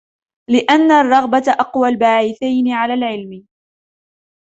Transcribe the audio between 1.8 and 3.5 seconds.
الْبَاعِثَيْنِ عَلَى الْعِلْمِ